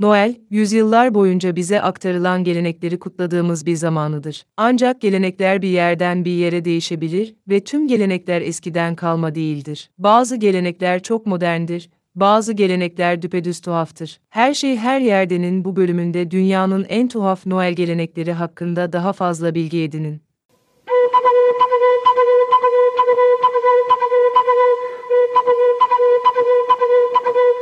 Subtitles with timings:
[0.00, 4.44] Noel, yüzyıllar boyunca bize aktarılan gelenekleri kutladığımız bir zamanıdır.
[4.56, 9.90] Ancak gelenekler bir yerden bir yere değişebilir ve tüm gelenekler eskiden kalma değildir.
[9.98, 14.20] Bazı gelenekler çok moderndir, bazı gelenekler düpedüz tuhaftır.
[14.28, 19.82] Her şey her yerdenin bu bölümünde dünyanın en tuhaf Noel gelenekleri hakkında daha fazla bilgi
[19.82, 20.22] edinin.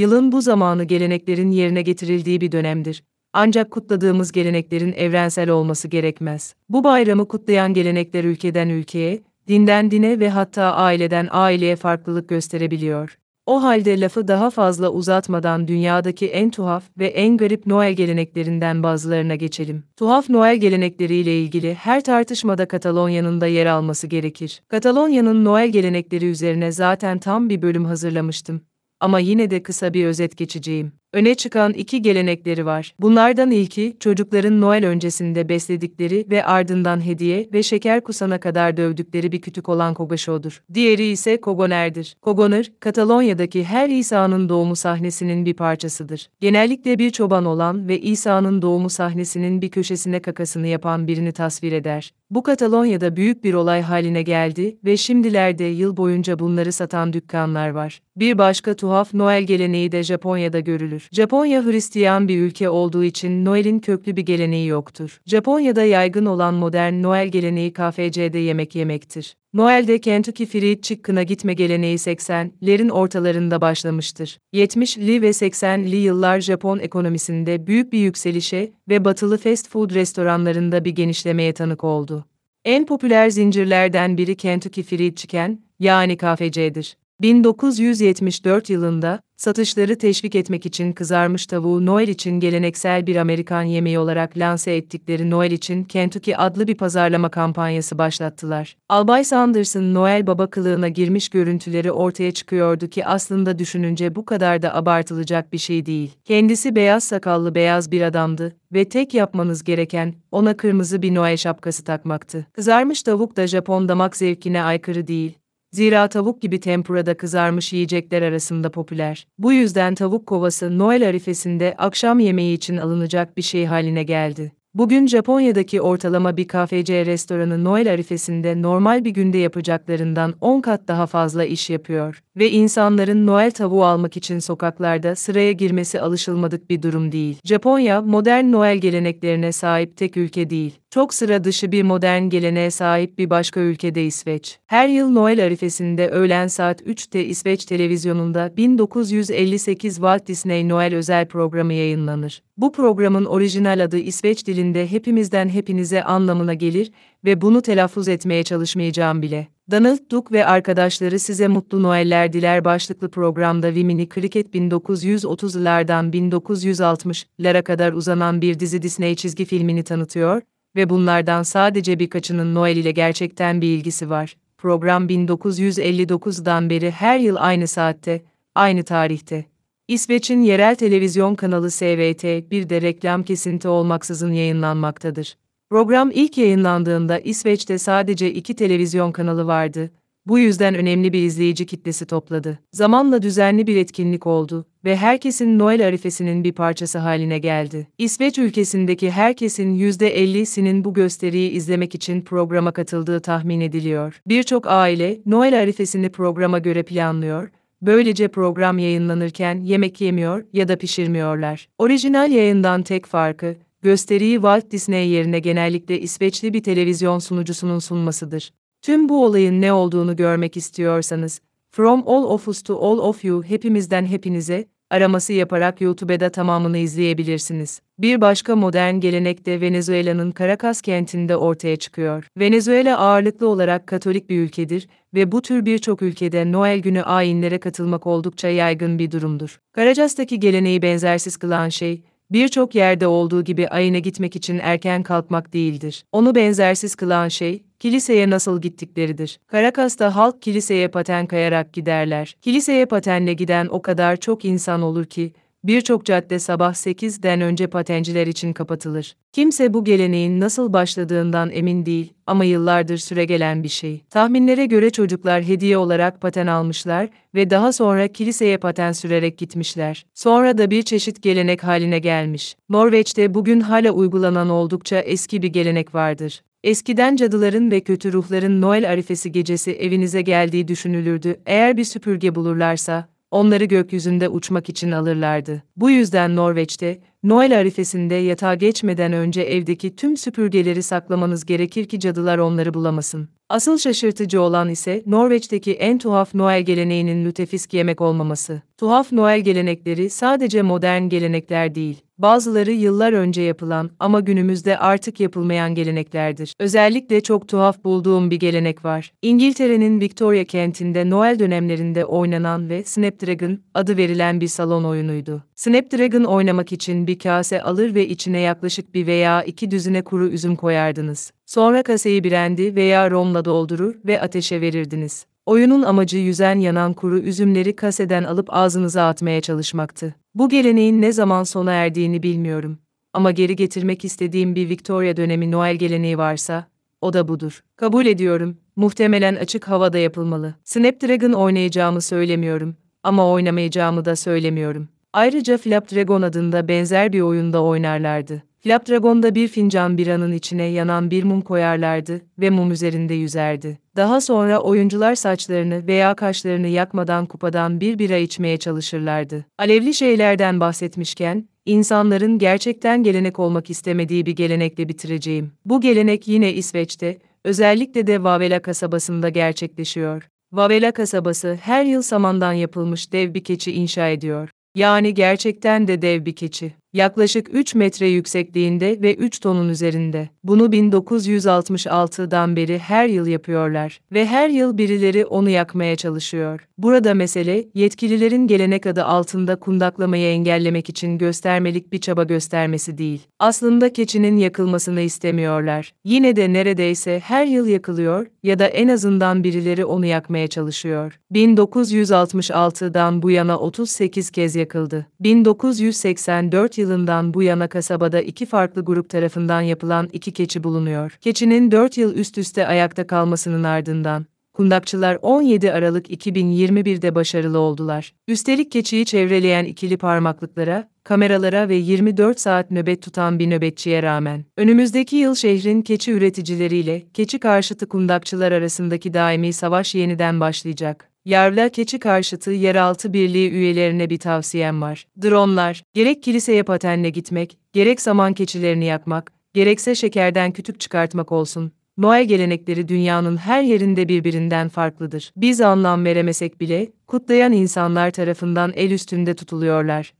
[0.00, 3.02] Yılın bu zamanı geleneklerin yerine getirildiği bir dönemdir.
[3.32, 6.54] Ancak kutladığımız geleneklerin evrensel olması gerekmez.
[6.68, 13.18] Bu bayramı kutlayan gelenekler ülkeden ülkeye, dinden dine ve hatta aileden aileye farklılık gösterebiliyor.
[13.46, 19.34] O halde lafı daha fazla uzatmadan dünyadaki en tuhaf ve en garip Noel geleneklerinden bazılarına
[19.34, 19.84] geçelim.
[19.96, 24.62] Tuhaf Noel gelenekleriyle ilgili her tartışmada Katalonya'nın da yer alması gerekir.
[24.68, 28.60] Katalonya'nın Noel gelenekleri üzerine zaten tam bir bölüm hazırlamıştım
[29.00, 30.92] ama yine de kısa bir özet geçeceğim.
[31.12, 32.94] Öne çıkan iki gelenekleri var.
[33.00, 39.40] Bunlardan ilki, çocukların Noel öncesinde besledikleri ve ardından hediye ve şeker kusana kadar dövdükleri bir
[39.40, 40.62] kütük olan Kogaşo'dur.
[40.74, 42.16] Diğeri ise Kogoner'dir.
[42.22, 46.28] Kogoner, Katalonya'daki her İsa'nın doğumu sahnesinin bir parçasıdır.
[46.40, 52.12] Genellikle bir çoban olan ve İsa'nın doğumu sahnesinin bir köşesine kakasını yapan birini tasvir eder.
[52.30, 58.00] Bu Katalonya'da büyük bir olay haline geldi ve şimdilerde yıl boyunca bunları satan dükkanlar var.
[58.16, 60.99] Bir başka tuhaf Noel geleneği de Japonya'da görülür.
[61.12, 65.20] Japonya Hristiyan bir ülke olduğu için Noel'in köklü bir geleneği yoktur.
[65.26, 69.36] Japonya'da yaygın olan modern Noel geleneği KFC'de yemek yemektir.
[69.54, 74.38] Noel'de Kentucky Fried Chicken'a gitme geleneği 80'lerin ortalarında başlamıştır.
[74.54, 80.90] 70'li ve 80'li yıllar Japon ekonomisinde büyük bir yükselişe ve batılı fast food restoranlarında bir
[80.90, 82.24] genişlemeye tanık oldu.
[82.64, 86.96] En popüler zincirlerden biri Kentucky Fried Chicken, yani KFC'dir.
[87.22, 94.38] 1974 yılında, satışları teşvik etmek için kızarmış tavuğu Noel için geleneksel bir Amerikan yemeği olarak
[94.38, 98.76] lanse ettikleri Noel için Kentucky adlı bir pazarlama kampanyası başlattılar.
[98.88, 104.74] Albay Sanders'ın Noel baba kılığına girmiş görüntüleri ortaya çıkıyordu ki aslında düşününce bu kadar da
[104.74, 106.10] abartılacak bir şey değil.
[106.24, 111.84] Kendisi beyaz sakallı beyaz bir adamdı ve tek yapmanız gereken ona kırmızı bir Noel şapkası
[111.84, 112.46] takmaktı.
[112.52, 115.39] Kızarmış tavuk da Japon damak zevkine aykırı değil
[115.72, 119.26] Zira tavuk gibi tempurada kızarmış yiyecekler arasında popüler.
[119.38, 124.52] Bu yüzden tavuk kovası Noel arifesinde akşam yemeği için alınacak bir şey haline geldi.
[124.74, 131.06] Bugün Japonya'daki ortalama bir KFC restoranı Noel arifesinde normal bir günde yapacaklarından 10 kat daha
[131.06, 137.12] fazla iş yapıyor ve insanların Noel tavuğu almak için sokaklarda sıraya girmesi alışılmadık bir durum
[137.12, 137.38] değil.
[137.44, 140.78] Japonya, modern Noel geleneklerine sahip tek ülke değil.
[140.94, 144.58] Çok sıra dışı bir modern geleneğe sahip bir başka ülkede İsveç.
[144.66, 151.72] Her yıl Noel arifesinde öğlen saat 3'te İsveç televizyonunda 1958 Walt Disney Noel özel programı
[151.72, 152.42] yayınlanır.
[152.56, 156.90] Bu programın orijinal adı İsveç dilinde hepimizden hepinize anlamına gelir
[157.24, 159.48] ve bunu telaffuz etmeye çalışmayacağım bile.
[159.70, 167.92] Donald Duck ve arkadaşları size mutlu Noeller diler başlıklı programda Vimini Cricket 1930'lardan 1960'lara kadar
[167.92, 170.42] uzanan bir dizi Disney çizgi filmini tanıtıyor
[170.76, 174.36] ve bunlardan sadece birkaçının Noel ile gerçekten bir ilgisi var.
[174.58, 178.22] Program 1959'dan beri her yıl aynı saatte,
[178.54, 179.44] aynı tarihte.
[179.88, 185.36] İsveç'in yerel televizyon kanalı SVT bir de reklam kesinti olmaksızın yayınlanmaktadır.
[185.70, 189.90] Program ilk yayınlandığında İsveç'te sadece iki televizyon kanalı vardı.
[190.30, 192.58] Bu yüzden önemli bir izleyici kitlesi topladı.
[192.72, 197.88] Zamanla düzenli bir etkinlik oldu ve herkesin Noel arifesinin bir parçası haline geldi.
[197.98, 204.20] İsveç ülkesindeki herkesin %50'sinin bu gösteriyi izlemek için programa katıldığı tahmin ediliyor.
[204.26, 207.50] Birçok aile Noel arifesini programa göre planlıyor
[207.82, 211.68] Böylece program yayınlanırken yemek yemiyor ya da pişirmiyorlar.
[211.78, 218.50] Orijinal yayından tek farkı, gösteriyi Walt Disney yerine genellikle İsveçli bir televizyon sunucusunun sunmasıdır.
[218.82, 223.42] Tüm bu olayın ne olduğunu görmek istiyorsanız, From All of Us to All of You
[223.42, 227.80] hepimizden hepinize, araması yaparak YouTube'da tamamını izleyebilirsiniz.
[227.98, 232.26] Bir başka modern gelenek de Venezuela'nın Caracas kentinde ortaya çıkıyor.
[232.38, 238.06] Venezuela ağırlıklı olarak Katolik bir ülkedir ve bu tür birçok ülkede Noel günü ayinlere katılmak
[238.06, 239.58] oldukça yaygın bir durumdur.
[239.76, 246.04] Caracas'taki geleneği benzersiz kılan şey, birçok yerde olduğu gibi ayine gitmek için erken kalkmak değildir.
[246.12, 249.40] Onu benzersiz kılan şey, kiliseye nasıl gittikleridir.
[249.52, 252.36] Caracas'ta halk kiliseye paten kayarak giderler.
[252.42, 255.32] Kiliseye patenle giden o kadar çok insan olur ki,
[255.64, 259.16] birçok cadde sabah 8'den önce patenciler için kapatılır.
[259.32, 264.02] Kimse bu geleneğin nasıl başladığından emin değil ama yıllardır süregelen bir şey.
[264.10, 270.06] Tahminlere göre çocuklar hediye olarak paten almışlar ve daha sonra kiliseye paten sürerek gitmişler.
[270.14, 272.56] Sonra da bir çeşit gelenek haline gelmiş.
[272.68, 276.42] Norveç'te bugün hala uygulanan oldukça eski bir gelenek vardır.
[276.64, 281.40] Eskiden cadıların ve kötü ruhların Noel arifesi gecesi evinize geldiği düşünülürdü.
[281.46, 285.62] Eğer bir süpürge bulurlarsa, onları gökyüzünde uçmak için alırlardı.
[285.76, 292.38] Bu yüzden Norveç'te, Noel arifesinde yatağa geçmeden önce evdeki tüm süpürgeleri saklamanız gerekir ki cadılar
[292.38, 293.28] onları bulamasın.
[293.48, 298.62] Asıl şaşırtıcı olan ise Norveç'teki en tuhaf Noel geleneğinin lütefisk yemek olmaması.
[298.80, 305.74] Tuhaf Noel gelenekleri sadece modern gelenekler değil, bazıları yıllar önce yapılan ama günümüzde artık yapılmayan
[305.74, 306.54] geleneklerdir.
[306.58, 309.12] Özellikle çok tuhaf bulduğum bir gelenek var.
[309.22, 315.44] İngiltere'nin Victoria kentinde Noel dönemlerinde oynanan ve Snapdragon adı verilen bir salon oyunuydu.
[315.54, 320.56] Snapdragon oynamak için bir kase alır ve içine yaklaşık bir veya iki düzine kuru üzüm
[320.56, 321.32] koyardınız.
[321.46, 325.26] Sonra kaseyi brandy veya romla doldurur ve ateşe verirdiniz.
[325.50, 330.14] Oyunun amacı yüzen yanan kuru üzümleri kaseden alıp ağzınıza atmaya çalışmaktı.
[330.34, 332.78] Bu geleneğin ne zaman sona erdiğini bilmiyorum.
[333.12, 336.66] Ama geri getirmek istediğim bir Victoria dönemi Noel geleneği varsa,
[337.00, 337.62] o da budur.
[337.76, 340.54] Kabul ediyorum, muhtemelen açık havada yapılmalı.
[340.64, 344.88] Snapdragon oynayacağımı söylemiyorum ama oynamayacağımı da söylemiyorum.
[345.12, 348.42] Ayrıca Flapdragon adında benzer bir oyunda oynarlardı.
[348.62, 353.78] Flapdragon'da bir fincan biranın içine yanan bir mum koyarlardı ve mum üzerinde yüzerdi.
[353.96, 359.44] Daha sonra oyuncular saçlarını veya kaşlarını yakmadan kupadan bir bira içmeye çalışırlardı.
[359.58, 365.52] Alevli şeylerden bahsetmişken, insanların gerçekten gelenek olmak istemediği bir gelenekle bitireceğim.
[365.64, 370.28] Bu gelenek yine İsveç'te, özellikle de Vavela kasabasında gerçekleşiyor.
[370.52, 374.48] Vavela kasabası her yıl samandan yapılmış dev bir keçi inşa ediyor.
[374.74, 376.79] Yani gerçekten de dev bir keçi.
[376.92, 380.28] Yaklaşık 3 metre yüksekliğinde ve 3 tonun üzerinde.
[380.44, 386.68] Bunu 1966'dan beri her yıl yapıyorlar ve her yıl birileri onu yakmaya çalışıyor.
[386.78, 393.20] Burada mesele yetkililerin gelenek adı altında kundaklamayı engellemek için göstermelik bir çaba göstermesi değil.
[393.38, 395.92] Aslında keçinin yakılmasını istemiyorlar.
[396.04, 401.20] Yine de neredeyse her yıl yakılıyor ya da en azından birileri onu yakmaya çalışıyor.
[401.32, 405.06] 1966'dan bu yana 38 kez yakıldı.
[405.20, 411.18] 1984 yılından bu yana kasabada iki farklı grup tarafından yapılan iki keçi bulunuyor.
[411.20, 418.14] Keçinin 4 yıl üst üste ayakta kalmasının ardından, kundakçılar 17 Aralık 2021'de başarılı oldular.
[418.28, 425.16] Üstelik keçiyi çevreleyen ikili parmaklıklara, kameralara ve 24 saat nöbet tutan bir nöbetçiye rağmen, önümüzdeki
[425.16, 431.10] yıl şehrin keçi üreticileriyle keçi karşıtı kundakçılar arasındaki daimi savaş yeniden başlayacak.
[431.24, 435.06] Yarla keçi karşıtı yeraltı birliği üyelerine bir tavsiyem var.
[435.22, 441.72] Dronlar, gerek kiliseye patenle gitmek, gerek saman keçilerini yakmak, gerekse şekerden kütük çıkartmak olsun.
[441.98, 445.32] Noel gelenekleri dünyanın her yerinde birbirinden farklıdır.
[445.36, 450.12] Biz anlam veremesek bile, kutlayan insanlar tarafından el üstünde tutuluyorlar.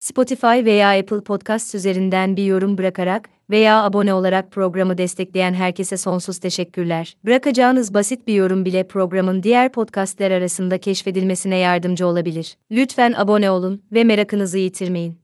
[0.00, 6.38] Spotify veya Apple Podcast üzerinden bir yorum bırakarak veya abone olarak programı destekleyen herkese sonsuz
[6.38, 7.16] teşekkürler.
[7.24, 12.56] Bırakacağınız basit bir yorum bile programın diğer podcastler arasında keşfedilmesine yardımcı olabilir.
[12.70, 15.18] Lütfen abone olun ve merakınızı yitirmeyin.